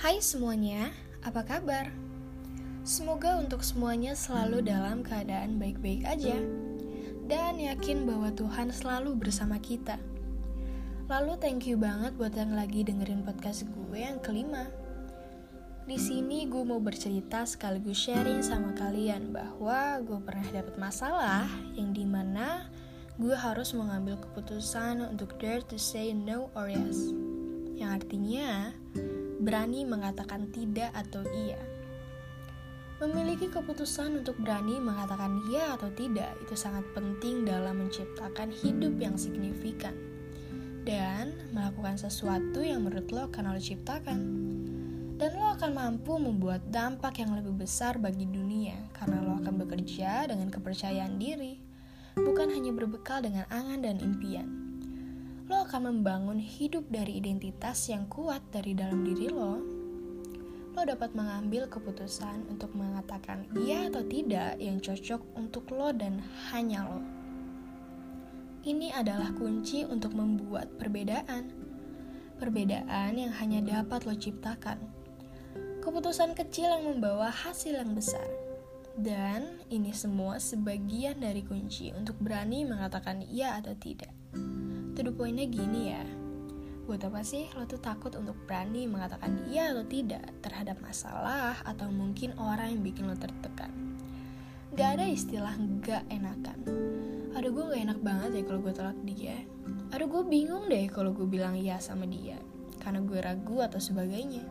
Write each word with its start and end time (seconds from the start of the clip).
Hai 0.00 0.16
semuanya, 0.24 0.96
apa 1.20 1.44
kabar? 1.44 1.92
Semoga 2.88 3.36
untuk 3.36 3.60
semuanya 3.60 4.16
selalu 4.16 4.64
dalam 4.64 5.04
keadaan 5.04 5.60
baik-baik 5.60 6.08
aja 6.08 6.40
dan 7.28 7.60
yakin 7.60 8.08
bahwa 8.08 8.32
Tuhan 8.32 8.72
selalu 8.72 9.12
bersama 9.20 9.60
kita. 9.60 10.00
Lalu 11.04 11.36
thank 11.36 11.68
you 11.68 11.76
banget 11.76 12.16
buat 12.16 12.32
yang 12.32 12.56
lagi 12.56 12.80
dengerin 12.80 13.28
podcast 13.28 13.68
gue 13.68 14.00
yang 14.00 14.16
kelima. 14.24 14.72
Di 15.84 16.00
sini 16.00 16.48
gue 16.48 16.64
mau 16.64 16.80
bercerita 16.80 17.44
sekaligus 17.44 18.00
sharing 18.00 18.40
sama 18.40 18.72
kalian 18.72 19.36
bahwa 19.36 20.00
gue 20.00 20.16
pernah 20.24 20.48
dapat 20.48 20.80
masalah 20.80 21.44
yang 21.76 21.92
di 21.92 22.08
mana 22.08 22.72
gue 23.20 23.36
harus 23.36 23.76
mengambil 23.76 24.16
keputusan 24.16 25.04
untuk 25.12 25.36
dare 25.36 25.60
to 25.60 25.76
say 25.76 26.16
no 26.16 26.48
or 26.56 26.72
yes. 26.72 27.12
Yang 27.76 27.90
artinya 28.00 28.72
berani 29.40 29.88
mengatakan 29.88 30.52
tidak 30.52 30.92
atau 30.92 31.24
iya. 31.32 31.58
Memiliki 33.00 33.48
keputusan 33.48 34.20
untuk 34.20 34.36
berani 34.36 34.76
mengatakan 34.76 35.40
iya 35.48 35.72
atau 35.72 35.88
tidak 35.96 36.36
itu 36.44 36.52
sangat 36.52 36.84
penting 36.92 37.48
dalam 37.48 37.80
menciptakan 37.80 38.52
hidup 38.52 38.92
yang 39.00 39.16
signifikan 39.16 39.96
dan 40.84 41.32
melakukan 41.56 41.96
sesuatu 41.96 42.60
yang 42.60 42.84
menurut 42.84 43.08
lo 43.08 43.32
akan 43.32 43.56
lo 43.56 43.60
ciptakan. 43.60 44.20
Dan 45.20 45.36
lo 45.36 45.52
akan 45.52 45.76
mampu 45.76 46.16
membuat 46.16 46.64
dampak 46.72 47.20
yang 47.20 47.36
lebih 47.36 47.52
besar 47.52 48.00
bagi 48.00 48.24
dunia 48.24 48.88
karena 48.96 49.20
lo 49.20 49.36
akan 49.40 49.64
bekerja 49.64 50.28
dengan 50.28 50.48
kepercayaan 50.48 51.20
diri, 51.20 51.60
bukan 52.16 52.48
hanya 52.52 52.72
berbekal 52.72 53.20
dengan 53.20 53.44
angan 53.52 53.84
dan 53.84 54.00
impian 54.00 54.69
lo 55.50 55.66
akan 55.66 55.90
membangun 55.90 56.38
hidup 56.38 56.86
dari 56.94 57.18
identitas 57.18 57.90
yang 57.90 58.06
kuat 58.06 58.38
dari 58.54 58.70
dalam 58.70 59.02
diri 59.02 59.26
lo, 59.26 59.58
lo 60.78 60.82
dapat 60.86 61.10
mengambil 61.18 61.66
keputusan 61.66 62.46
untuk 62.46 62.70
mengatakan 62.78 63.50
iya 63.58 63.90
atau 63.90 64.06
tidak 64.06 64.54
yang 64.62 64.78
cocok 64.78 65.18
untuk 65.34 65.66
lo 65.74 65.90
dan 65.90 66.22
hanya 66.54 66.86
lo. 66.86 67.02
Ini 68.62 68.94
adalah 68.94 69.34
kunci 69.34 69.82
untuk 69.82 70.14
membuat 70.14 70.70
perbedaan. 70.78 71.50
Perbedaan 72.38 73.18
yang 73.18 73.34
hanya 73.34 73.82
dapat 73.82 74.06
lo 74.06 74.14
ciptakan. 74.14 74.78
Keputusan 75.82 76.38
kecil 76.38 76.70
yang 76.70 76.94
membawa 76.94 77.26
hasil 77.26 77.74
yang 77.74 77.90
besar. 77.98 78.22
Dan 78.94 79.66
ini 79.66 79.90
semua 79.90 80.38
sebagian 80.38 81.18
dari 81.18 81.42
kunci 81.42 81.90
untuk 81.90 82.22
berani 82.22 82.62
mengatakan 82.62 83.26
iya 83.26 83.58
atau 83.58 83.74
tidak. 83.74 84.14
To 85.00 85.08
the 85.08 85.16
pointnya 85.16 85.48
gini 85.48 85.96
ya, 85.96 86.04
buat 86.84 87.00
apa 87.08 87.24
sih 87.24 87.48
lo 87.56 87.64
tuh 87.64 87.80
takut 87.80 88.12
untuk 88.20 88.36
berani 88.44 88.84
mengatakan 88.84 89.48
iya 89.48 89.72
atau 89.72 89.88
tidak 89.88 90.28
terhadap 90.44 90.76
masalah 90.84 91.56
atau 91.64 91.88
mungkin 91.88 92.36
orang 92.36 92.76
yang 92.76 92.84
bikin 92.84 93.08
lo 93.08 93.16
tertekan? 93.16 93.72
Gak 94.76 95.00
ada 95.00 95.08
istilah 95.08 95.56
gak 95.80 96.04
enakan. 96.12 96.60
Aduh 97.32 97.48
gue 97.48 97.64
gak 97.72 97.80
enak 97.80 97.98
banget 98.04 98.30
ya 98.36 98.42
kalau 98.44 98.60
gue 98.60 98.72
tolak 98.76 99.00
dia. 99.08 99.40
Aduh 99.96 100.04
gue 100.04 100.22
bingung 100.28 100.68
deh 100.68 100.84
kalau 100.92 101.16
gue 101.16 101.24
bilang 101.24 101.56
iya 101.56 101.80
sama 101.80 102.04
dia. 102.04 102.36
Karena 102.76 103.00
gue 103.00 103.24
ragu 103.24 103.56
atau 103.64 103.80
sebagainya. 103.80 104.44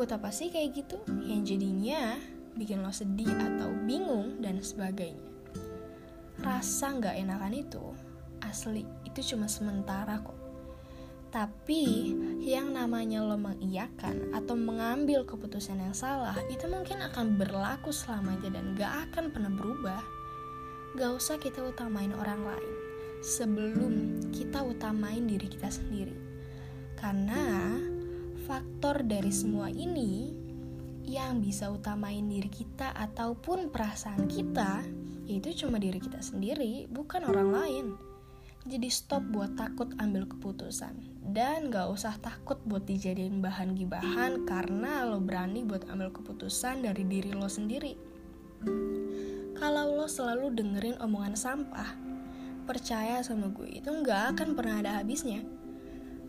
Buat 0.00 0.16
apa 0.16 0.32
sih 0.32 0.48
kayak 0.48 0.80
gitu? 0.80 0.96
Yang 1.28 1.60
jadinya 1.60 2.16
bikin 2.56 2.80
lo 2.80 2.88
sedih 2.88 3.36
atau 3.36 3.68
bingung 3.84 4.40
dan 4.40 4.64
sebagainya. 4.64 5.28
Rasa 6.40 6.96
gak 6.96 7.20
enakan 7.20 7.52
itu 7.52 7.84
asli 8.48 8.88
itu 9.04 9.36
cuma 9.36 9.46
sementara 9.46 10.18
kok. 10.24 10.36
Tapi 11.28 12.16
yang 12.40 12.72
namanya 12.72 13.20
lo 13.20 13.36
mengiyakan 13.36 14.32
atau 14.32 14.56
mengambil 14.56 15.28
keputusan 15.28 15.76
yang 15.76 15.92
salah 15.92 16.32
itu 16.48 16.64
mungkin 16.72 17.04
akan 17.04 17.36
berlaku 17.36 17.92
selamanya 17.92 18.48
dan 18.48 18.72
gak 18.72 19.12
akan 19.12 19.28
pernah 19.28 19.52
berubah. 19.52 20.02
Gak 20.96 21.12
usah 21.12 21.36
kita 21.36 21.60
utamain 21.68 22.16
orang 22.16 22.48
lain 22.48 22.72
sebelum 23.20 24.24
kita 24.32 24.64
utamain 24.64 25.28
diri 25.28 25.52
kita 25.52 25.68
sendiri. 25.68 26.16
Karena 26.96 27.76
faktor 28.48 29.04
dari 29.04 29.28
semua 29.28 29.68
ini 29.68 30.32
yang 31.04 31.44
bisa 31.44 31.68
utamain 31.68 32.24
diri 32.24 32.48
kita 32.48 32.96
ataupun 32.96 33.68
perasaan 33.68 34.24
kita 34.28 34.80
yaitu 35.28 35.52
cuma 35.64 35.76
diri 35.76 36.00
kita 36.00 36.24
sendiri, 36.24 36.88
bukan 36.88 37.28
orang 37.28 37.52
lain. 37.52 37.86
Jadi 38.68 38.92
stop 38.92 39.24
buat 39.32 39.56
takut 39.56 39.88
ambil 39.96 40.28
keputusan. 40.28 40.92
Dan 41.24 41.72
gak 41.72 41.88
usah 41.88 42.20
takut 42.20 42.60
buat 42.68 42.84
dijadiin 42.84 43.40
bahan 43.40 43.72
gibahan 43.72 44.44
Karena 44.44 45.08
lo 45.08 45.20
berani 45.24 45.64
buat 45.64 45.88
ambil 45.88 46.12
keputusan 46.12 46.84
dari 46.84 47.04
diri 47.08 47.32
lo 47.32 47.48
sendiri. 47.48 47.96
Kalau 49.56 49.96
lo 49.96 50.04
selalu 50.04 50.52
dengerin 50.52 51.00
omongan 51.00 51.32
sampah 51.32 51.96
Percaya 52.68 53.24
sama 53.24 53.48
gue 53.48 53.80
itu 53.80 53.88
gak 54.04 54.36
akan 54.36 54.52
pernah 54.52 54.84
ada 54.84 54.92
habisnya. 55.00 55.40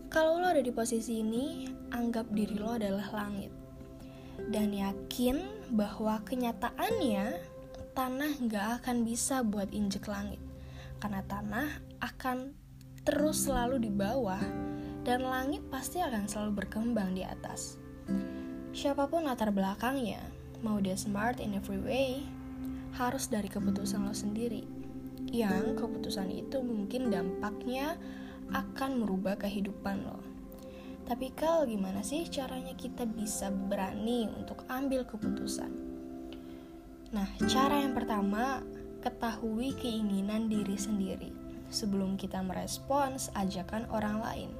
Kalau 0.08 0.40
lo 0.40 0.48
ada 0.48 0.64
di 0.64 0.72
posisi 0.72 1.20
ini 1.20 1.68
Anggap 1.92 2.32
diri 2.32 2.56
lo 2.56 2.76
adalah 2.76 3.08
langit. 3.12 3.52
Dan 4.48 4.72
yakin 4.72 5.68
bahwa 5.76 6.24
kenyataannya 6.24 7.36
Tanah 7.92 8.32
gak 8.48 8.80
akan 8.80 9.04
bisa 9.04 9.44
buat 9.44 9.68
injek 9.76 10.08
langit 10.08 10.49
karena 11.00 11.24
tanah 11.24 11.68
akan 12.04 12.52
terus 13.02 13.48
selalu 13.48 13.80
di 13.80 13.90
bawah 13.90 14.40
dan 15.02 15.24
langit 15.24 15.64
pasti 15.72 16.04
akan 16.04 16.28
selalu 16.28 16.64
berkembang 16.64 17.16
di 17.16 17.24
atas. 17.24 17.80
Siapa 18.70 19.08
pun 19.08 19.26
latar 19.26 19.50
belakangnya, 19.50 20.20
mau 20.60 20.78
dia 20.78 20.94
smart 20.94 21.40
in 21.40 21.56
every 21.56 21.80
way, 21.80 22.22
harus 22.94 23.26
dari 23.26 23.48
keputusan 23.48 24.04
lo 24.04 24.14
sendiri. 24.14 24.62
Yang 25.32 25.80
keputusan 25.80 26.28
itu 26.30 26.60
mungkin 26.60 27.08
dampaknya 27.08 27.96
akan 28.52 29.00
merubah 29.00 29.40
kehidupan 29.40 30.04
lo. 30.04 30.20
Tapi 31.08 31.34
kalau 31.34 31.66
gimana 31.66 32.06
sih 32.06 32.28
caranya 32.30 32.76
kita 32.78 33.02
bisa 33.08 33.50
berani 33.50 34.30
untuk 34.30 34.62
ambil 34.70 35.02
keputusan? 35.02 35.70
Nah, 37.10 37.26
cara 37.50 37.82
yang 37.82 37.90
pertama 37.90 38.62
ketahui 39.00 39.72
keinginan 39.80 40.52
diri 40.52 40.76
sendiri 40.76 41.32
sebelum 41.72 42.20
kita 42.20 42.44
merespons 42.44 43.32
ajakan 43.32 43.88
orang 43.88 44.20
lain. 44.20 44.50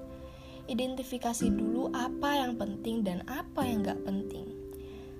Identifikasi 0.70 1.50
dulu 1.52 1.90
apa 1.92 2.40
yang 2.40 2.56
penting 2.56 3.02
dan 3.04 3.20
apa 3.28 3.66
yang 3.66 3.84
gak 3.84 4.00
penting. 4.06 4.48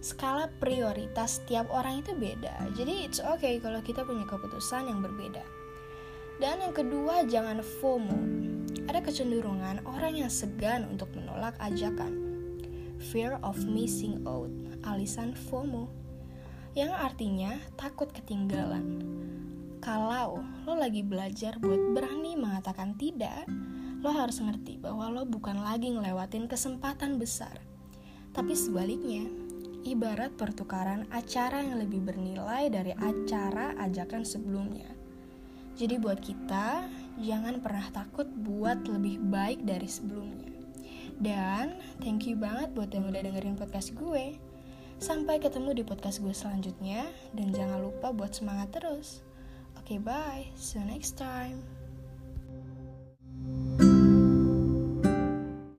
Skala 0.01 0.49
prioritas 0.57 1.45
setiap 1.45 1.69
orang 1.69 2.01
itu 2.01 2.17
beda, 2.17 2.73
jadi 2.73 3.05
it's 3.05 3.21
okay 3.21 3.61
kalau 3.61 3.85
kita 3.85 4.01
punya 4.01 4.25
keputusan 4.25 4.89
yang 4.89 5.05
berbeda. 5.05 5.45
Dan 6.41 6.65
yang 6.65 6.73
kedua, 6.73 7.29
jangan 7.29 7.61
FOMO. 7.61 8.17
Ada 8.89 9.05
kecenderungan 9.05 9.85
orang 9.85 10.17
yang 10.17 10.33
segan 10.33 10.89
untuk 10.89 11.13
menolak 11.13 11.53
ajakan. 11.61 12.17
Fear 13.13 13.37
of 13.45 13.61
missing 13.69 14.25
out, 14.25 14.49
alisan 14.89 15.37
FOMO 15.37 16.00
yang 16.79 16.95
artinya 16.95 17.59
takut 17.75 18.15
ketinggalan. 18.15 19.03
Kalau 19.81 20.45
lo 20.69 20.75
lagi 20.77 21.01
belajar 21.01 21.57
buat 21.59 21.97
berani 21.97 22.37
mengatakan 22.37 22.95
tidak, 22.95 23.49
lo 24.05 24.13
harus 24.13 24.39
ngerti 24.39 24.79
bahwa 24.79 25.09
lo 25.11 25.23
bukan 25.27 25.59
lagi 25.65 25.91
ngelewatin 25.91 26.47
kesempatan 26.47 27.17
besar. 27.17 27.59
Tapi 28.31 28.55
sebaliknya, 28.55 29.27
ibarat 29.83 30.37
pertukaran 30.37 31.09
acara 31.11 31.65
yang 31.65 31.81
lebih 31.81 32.05
bernilai 32.05 32.69
dari 32.69 32.93
acara 32.95 33.75
ajakan 33.81 34.23
sebelumnya. 34.23 34.87
Jadi 35.81 35.97
buat 35.97 36.21
kita, 36.21 36.87
jangan 37.25 37.65
pernah 37.65 37.89
takut 37.89 38.28
buat 38.28 38.84
lebih 38.84 39.16
baik 39.33 39.65
dari 39.65 39.89
sebelumnya. 39.89 40.53
Dan 41.21 41.81
thank 42.05 42.28
you 42.28 42.37
banget 42.37 42.73
buat 42.77 42.93
yang 42.93 43.09
udah 43.09 43.21
dengerin 43.25 43.57
podcast 43.57 43.97
gue. 43.97 44.50
Sampai 45.01 45.41
ketemu 45.41 45.81
di 45.81 45.83
podcast 45.83 46.21
gue 46.21 46.37
selanjutnya 46.37 47.09
dan 47.33 47.57
jangan 47.57 47.81
lupa 47.81 48.13
buat 48.13 48.37
semangat 48.37 48.69
terus. 48.77 49.25
Oke, 49.81 49.97
okay, 49.97 49.99
bye. 49.99 50.45
See 50.61 50.77
you 50.77 50.85
next 50.85 51.17
time. 51.17 51.79